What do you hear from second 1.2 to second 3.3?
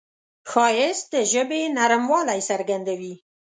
ژبې نرموالی څرګندوي